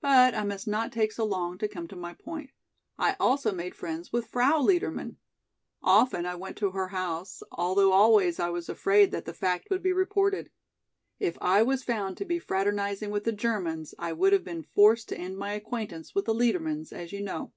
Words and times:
But 0.00 0.34
I 0.34 0.42
must 0.42 0.66
not 0.66 0.90
take 0.90 1.12
so 1.12 1.24
long 1.24 1.56
to 1.58 1.68
come 1.68 1.86
to 1.86 1.94
my 1.94 2.14
point. 2.14 2.50
I 2.98 3.14
also 3.20 3.52
made 3.52 3.76
friends 3.76 4.12
with 4.12 4.26
Frau 4.26 4.60
Liedermann. 4.60 5.18
Often 5.84 6.26
I 6.26 6.34
went 6.34 6.56
to 6.56 6.72
her 6.72 6.88
house, 6.88 7.44
although 7.52 7.92
always 7.92 8.40
I 8.40 8.50
was 8.50 8.68
afraid 8.68 9.12
that 9.12 9.24
the 9.24 9.32
fact 9.32 9.68
would 9.70 9.80
be 9.80 9.92
reported. 9.92 10.50
If 11.20 11.38
I 11.40 11.62
was 11.62 11.84
found 11.84 12.16
to 12.16 12.24
be 12.24 12.40
fraternizing 12.40 13.12
with 13.12 13.22
the 13.22 13.30
Germans 13.30 13.94
I 14.00 14.14
would 14.14 14.32
have 14.32 14.42
been 14.42 14.64
forced 14.64 15.08
to 15.10 15.16
end 15.16 15.38
my 15.38 15.52
acquaintance 15.52 16.12
with 16.12 16.24
the 16.24 16.34
Liedermanns, 16.34 16.92
as 16.92 17.12
you 17.12 17.22
know. 17.22 17.52